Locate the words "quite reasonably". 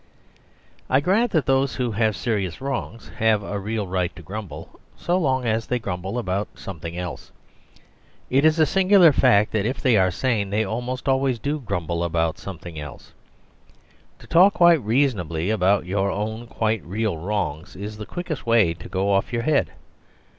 14.55-15.51